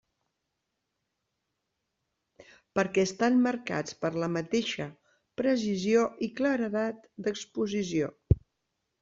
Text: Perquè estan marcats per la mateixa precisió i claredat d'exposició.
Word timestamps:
Perquè 2.79 3.05
estan 3.09 3.37
marcats 3.43 3.99
per 4.07 4.11
la 4.25 4.31
mateixa 4.37 4.89
precisió 5.43 6.09
i 6.29 6.33
claredat 6.41 7.07
d'exposició. 7.29 8.11